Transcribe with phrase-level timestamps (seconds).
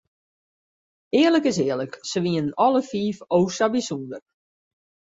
[1.19, 4.23] Earlik is earlik, se wienen alle fiif o sa bysûnder.